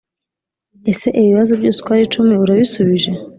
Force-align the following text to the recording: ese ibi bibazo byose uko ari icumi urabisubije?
ese 0.91 1.07
ibi 1.17 1.27
bibazo 1.31 1.53
byose 1.59 1.77
uko 1.79 1.89
ari 1.93 2.03
icumi 2.07 2.33
urabisubije? 2.43 3.11